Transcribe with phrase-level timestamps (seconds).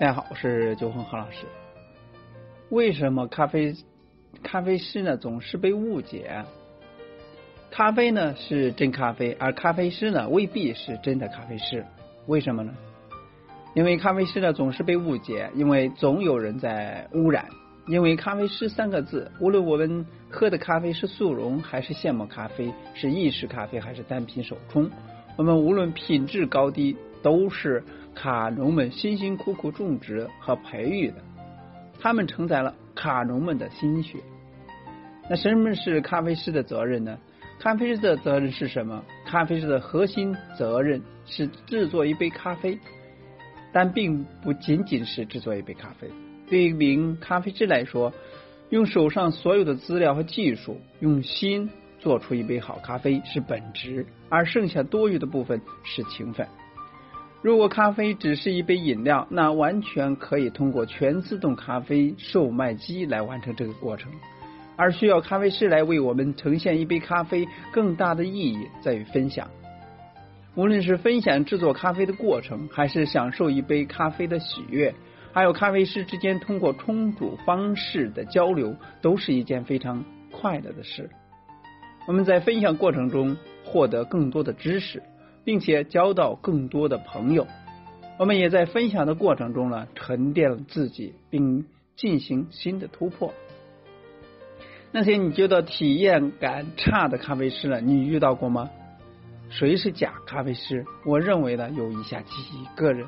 [0.00, 1.46] 大家好，我是九红何老师。
[2.68, 3.74] 为什么咖啡
[4.42, 6.44] 咖啡师呢总是被误解？
[7.70, 11.86] 咖啡呢是真咖啡，而咖啡师呢未必是真的咖啡师。
[12.26, 12.74] 为什么呢？
[13.74, 17.46] 因为咖啡师呢总是被误解，因为总有人在污染。
[17.86, 24.90] 因为咖啡师三个字，无论我们喝的咖啡是速溶还是现磨咖啡，是意式咖啡还是单品手冲，
[25.36, 27.82] 我们无论品质高低，都是。
[28.16, 31.16] 卡农们辛辛苦苦种植和培育的，
[31.98, 34.20] 他们承载了卡农们的心血。
[35.28, 37.18] 那什么是咖啡师的责任呢？
[37.58, 39.04] 咖啡师的责任是什么？
[39.26, 42.78] 咖啡师的核心责任是制作一杯咖啡，
[43.72, 46.08] 但并不仅仅是制作一杯咖啡。
[46.48, 48.12] 对于一名咖啡师来说，
[48.70, 56.46] 用手上所有的资料和技术，用心做出一杯好咖啡是本职，而剩下多余的部分是情分。
[57.42, 64.10] 如果咖啡只是一杯饮料，那完全可以通过全自动咖啡售卖机来完成这个过程。
[64.76, 69.48] 而需要咖啡师来为我们呈现一杯咖啡，更大的意义在于分享。
[70.56, 74.94] 无论是分享制作咖啡的过程，还是享受一杯咖啡的喜悦，
[75.34, 81.10] 还有咖啡师之间通过冲煮方式的交流，都是一件非常快乐的事。
[82.06, 85.02] 我们在分享过程中获得更多的知识。
[85.44, 87.46] 并且交到更多的朋友，
[88.18, 93.34] 我们也在分享的过程中呢，沉淀了自己，并进行新的突破。
[94.90, 97.78] 那些你觉得体验感差的咖啡师呢？
[97.82, 98.70] 你遇到过吗？
[99.50, 100.86] 谁是假咖啡师？
[101.04, 102.32] 我认为呢，有以下几
[102.74, 103.06] 个人：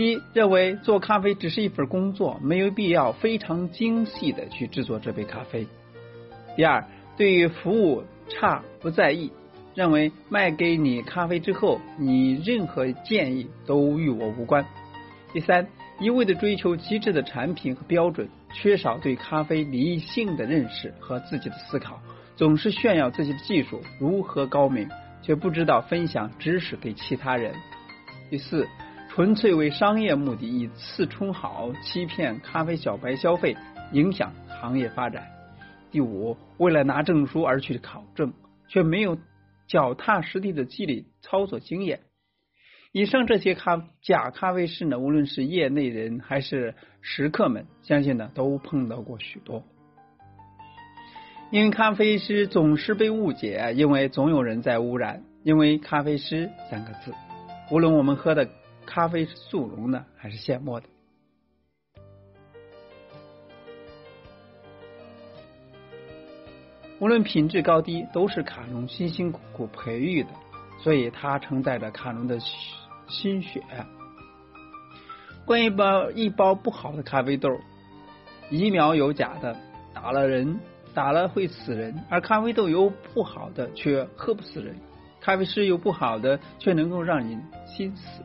[0.00, 5.66] 第一，认为做咖啡只是一份工作，没有必要非常精细的去制作这杯咖啡；
[6.56, 6.82] 第二，
[7.18, 9.30] 对于服务差不在意。
[9.74, 14.64] 认为卖给你咖啡之后，你任何建议都与我无关。
[15.34, 22.00] 第三，一味的追求极致的产品和标准，缺少对咖啡理性的认识和自己的思考，
[22.36, 24.88] 总是炫耀自己的技术如何高明，
[25.20, 27.52] 却不知道分享知识给其他人。
[28.30, 28.66] 第四，
[29.12, 33.56] 纯粹为商业目的，以次充好，欺骗咖啡小白消费，
[33.92, 35.26] 影响行业发展。
[35.90, 38.32] 第五，为了拿证书而去考证，
[38.68, 39.18] 却没有。
[39.68, 42.00] 脚踏实地的积累操作经验，
[42.90, 49.62] 以上这些咖假咖啡师呢，无论是业内人还是食客们，相信呢都碰到过许多。
[51.52, 55.22] 因为咖啡师总是被误解，因为总有人在污染。
[55.44, 57.14] 因为咖啡师三个字，
[57.70, 58.48] 无论我们喝的
[58.90, 60.88] 咖啡是速溶的还是现磨的。
[66.98, 70.30] 无论品质高低，都是卡农辛辛苦苦培育的，
[70.80, 72.40] 所以它承载着卡农的
[73.08, 73.62] 心血。
[75.46, 77.48] 关于包一包不好的咖啡豆，
[78.50, 79.56] 疫苗有假的，
[79.94, 80.58] 打了人
[80.92, 84.74] 打了会死人；而咖啡豆有不好的，却喝不死人；
[85.20, 88.24] 咖啡师有不好的，却能够让人心死。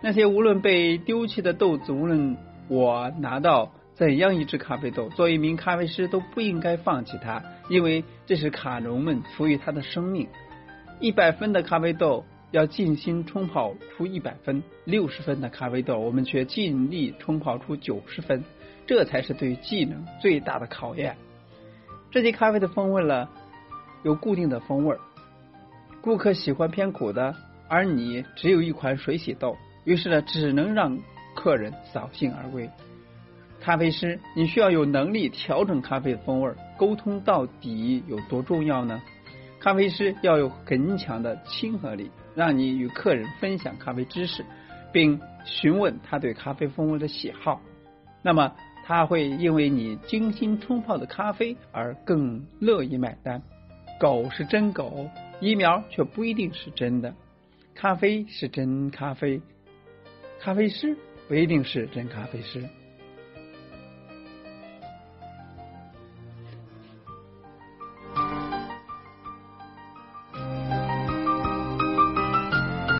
[0.00, 2.36] 那些无论被丢弃的豆子，无论
[2.68, 3.72] 我拿到。
[3.96, 10.28] 怎样一只咖啡豆，作为一名咖啡师都不应该放弃它，因为这是卡农们赋予它的生命。
[11.00, 18.44] 一百分的咖啡豆要尽心冲泡出一百分，六十分的咖啡豆我们却尽力冲泡出九十分，
[18.86, 21.16] 这才是对技能最大的考验。
[22.10, 23.30] 这些咖啡的风味呢，
[24.02, 24.94] 有固定的风味，
[26.02, 27.34] 顾客喜欢偏苦的，
[27.66, 29.56] 而你只有一款水洗豆，
[29.86, 30.98] 于是呢，只能让
[31.34, 32.68] 客人扫兴而归。
[33.60, 36.52] 咖啡师，你需要有能力调整咖啡的风味。
[36.76, 39.00] 沟通到底有多重要呢？
[39.60, 44.44] 咖啡师要有很强的亲和力，让你与客人分享咖啡知识，
[44.92, 47.60] 并询问他对咖啡风味的喜好。
[48.22, 48.52] 那么
[48.84, 53.40] 他会因为你精心冲泡的咖啡而更乐意买单。
[53.98, 55.08] 狗是真狗，
[55.40, 57.14] 疫苗却不一定是真的。
[57.74, 59.40] 咖啡是真咖啡，
[60.46, 60.96] 咖啡师
[61.26, 62.62] 不一定是真咖啡师。